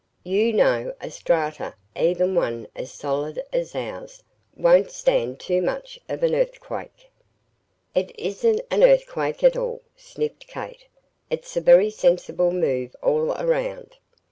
[0.23, 4.23] "You know a strata, even one as solid as ours,
[4.57, 7.11] won't stand too much of an earthquake!"
[7.93, 10.87] "It isn't an earthquake at all," sniffed Kate.
[11.29, 13.97] "It's a very sensible move all around.